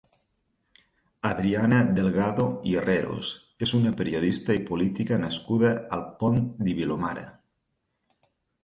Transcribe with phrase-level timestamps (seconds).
[1.31, 3.31] Adriana Delgado i Herreros
[3.69, 7.31] és una periodista i política nascuda al Pont de Vilomara.